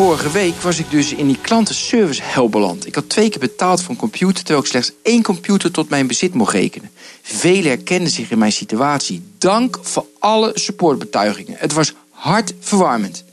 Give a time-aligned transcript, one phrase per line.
[0.00, 2.86] Vorige week was ik dus in die klantenservice hel beland.
[2.86, 6.06] Ik had twee keer betaald voor een computer, terwijl ik slechts één computer tot mijn
[6.06, 6.90] bezit mocht rekenen.
[7.22, 9.22] Velen herkenden zich in mijn situatie.
[9.38, 11.54] Dank voor alle supportbetuigingen.
[11.58, 13.24] Het was hartverwarmend.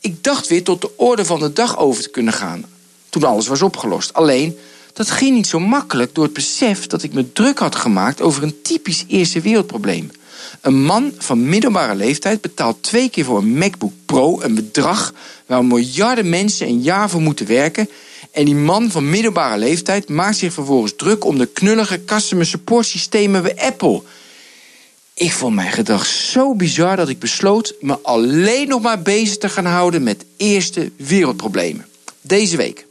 [0.00, 2.64] Ik dacht weer tot de orde van de dag over te kunnen gaan.
[3.08, 4.12] Toen alles was opgelost.
[4.12, 4.58] Alleen,
[4.92, 8.42] dat ging niet zo makkelijk door het besef dat ik me druk had gemaakt over
[8.42, 10.10] een typisch eerste wereldprobleem.
[10.60, 15.14] Een man van middelbare leeftijd betaalt twee keer voor een MacBook Pro een bedrag
[15.46, 17.88] waar miljarden mensen een jaar voor moeten werken.
[18.30, 22.86] En die man van middelbare leeftijd maakt zich vervolgens druk om de knullige customer support
[22.86, 24.02] systemen bij Apple.
[25.14, 29.48] Ik vond mijn gedrag zo bizar dat ik besloot me alleen nog maar bezig te
[29.48, 31.86] gaan houden met eerste wereldproblemen.
[32.20, 32.86] Deze week.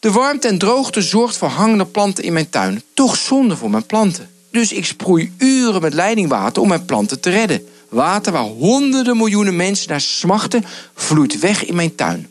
[0.00, 2.82] De warmte en droogte zorgt voor hangende planten in mijn tuin.
[2.94, 4.30] Toch zonde voor mijn planten.
[4.56, 7.66] Dus ik sproei uren met leidingwater om mijn planten te redden.
[7.88, 12.28] Water waar honderden miljoenen mensen naar smachten, vloeit weg in mijn tuin.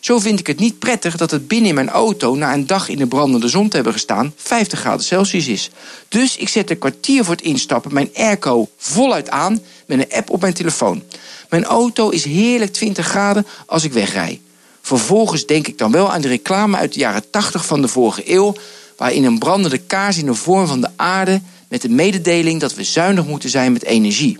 [0.00, 2.88] Zo vind ik het niet prettig dat het binnen in mijn auto na een dag
[2.88, 5.70] in de brandende zon te hebben gestaan 50 graden Celsius is.
[6.08, 10.30] Dus ik zet een kwartier voor het instappen mijn airco voluit aan met een app
[10.30, 11.02] op mijn telefoon.
[11.48, 14.40] Mijn auto is heerlijk 20 graden als ik wegrij.
[14.82, 18.32] Vervolgens denk ik dan wel aan de reclame uit de jaren 80 van de vorige
[18.32, 18.54] eeuw,
[18.96, 22.84] waarin een brandende kaars in de vorm van de aarde met de mededeling dat we
[22.84, 24.38] zuinig moeten zijn met energie.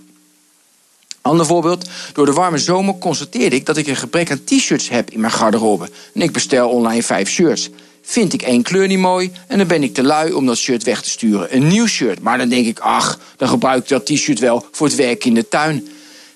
[1.21, 1.89] Ander voorbeeld.
[2.13, 5.33] Door de warme zomer constateerde ik dat ik een gebrek aan t-shirts heb in mijn
[5.33, 5.91] garderobe.
[6.15, 7.71] En ik bestel online vijf shirts.
[8.03, 10.83] Vind ik één kleur niet mooi en dan ben ik te lui om dat shirt
[10.83, 11.57] weg te sturen.
[11.57, 12.21] Een nieuw shirt.
[12.21, 15.35] Maar dan denk ik, ach, dan gebruik ik dat t-shirt wel voor het werk in
[15.35, 15.89] de tuin.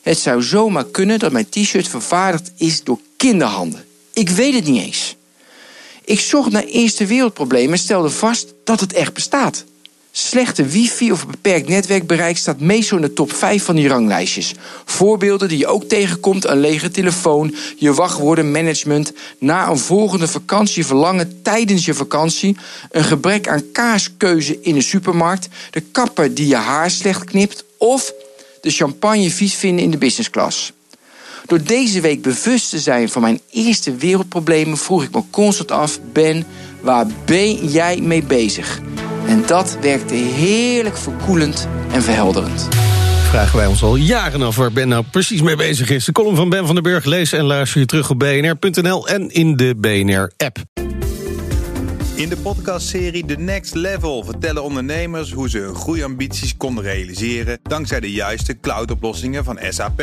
[0.02, 3.84] Het zou zomaar kunnen dat mijn t-shirt vervaardigd is door kinderhanden.
[4.12, 5.16] Ik weet het niet eens.
[6.04, 9.64] Ik zocht naar eerste wereldproblemen en stelde vast dat het echt bestaat.
[10.12, 14.54] Slechte wifi of beperkt netwerkbereik staat meestal in de top 5 van die ranglijstjes.
[14.84, 21.42] Voorbeelden die je ook tegenkomt: een lege telefoon, je wachtwoordenmanagement, na een volgende vakantie verlangen
[21.42, 22.56] tijdens je vakantie,
[22.90, 28.12] een gebrek aan kaaskeuze in de supermarkt, de kapper die je haar slecht knipt of
[28.60, 30.72] de champagne vies vinden in de business class.
[31.46, 35.98] Door deze week bewust te zijn van mijn eerste wereldproblemen vroeg ik me constant af:
[36.12, 36.46] Ben,
[36.80, 38.80] waar ben jij mee bezig?
[39.30, 42.68] En dat werkte heerlijk verkoelend en verhelderend.
[43.28, 46.04] Vragen wij ons al jaren af waar Ben nou precies mee bezig is.
[46.04, 49.28] De column van Ben van den Burg lees en luister je terug op bnr.nl en
[49.28, 50.58] in de BNR-app.
[52.14, 58.00] In de podcastserie The Next Level vertellen ondernemers hoe ze hun groeiambities konden realiseren dankzij
[58.00, 60.02] de juiste cloudoplossingen van SAP.